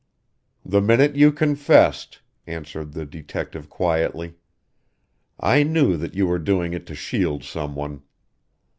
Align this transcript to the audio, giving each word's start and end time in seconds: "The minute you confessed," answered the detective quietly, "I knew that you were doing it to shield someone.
"The 0.65 0.81
minute 0.81 1.15
you 1.15 1.31
confessed," 1.31 2.21
answered 2.47 2.93
the 2.93 3.05
detective 3.05 3.69
quietly, 3.69 4.33
"I 5.39 5.61
knew 5.61 5.95
that 5.95 6.15
you 6.15 6.25
were 6.25 6.39
doing 6.39 6.73
it 6.73 6.87
to 6.87 6.95
shield 6.95 7.43
someone. 7.43 8.01